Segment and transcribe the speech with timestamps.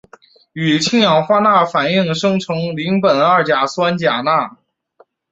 [0.53, 4.57] 与氢氧化钠反应生成邻苯二甲酸钾钠。